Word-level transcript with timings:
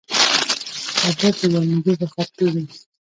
اوبه 1.05 1.29
په 1.37 1.45
ګرمېدو 1.51 1.91
بخار 2.01 2.27
کېږي. 2.37 2.63